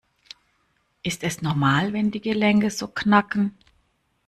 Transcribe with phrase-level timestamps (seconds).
[1.03, 3.55] Ist es normal, wenn die Gelenke so knacken?